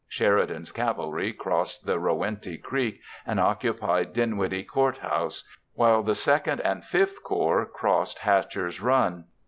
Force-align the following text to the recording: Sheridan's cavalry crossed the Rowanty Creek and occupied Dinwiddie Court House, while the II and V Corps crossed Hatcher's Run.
Sheridan's 0.07 0.71
cavalry 0.71 1.31
crossed 1.31 1.85
the 1.85 1.99
Rowanty 1.99 2.57
Creek 2.57 3.01
and 3.23 3.39
occupied 3.39 4.13
Dinwiddie 4.13 4.63
Court 4.63 4.97
House, 4.97 5.47
while 5.75 6.01
the 6.01 6.13
II 6.17 6.57
and 6.65 6.83
V 6.83 7.05
Corps 7.23 7.67
crossed 7.67 8.17
Hatcher's 8.17 8.81
Run. 8.81 9.25